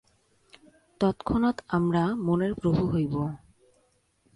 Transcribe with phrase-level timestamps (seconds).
[1.01, 3.13] তৎক্ষণাৎ আমরা মনের প্রভু হইব।